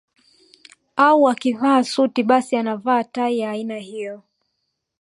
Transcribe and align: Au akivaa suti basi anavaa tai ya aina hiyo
Au 1.05 1.27
akivaa 1.31 1.81
suti 1.91 2.21
basi 2.29 2.55
anavaa 2.55 3.03
tai 3.03 3.39
ya 3.39 3.51
aina 3.51 3.75
hiyo 3.77 4.23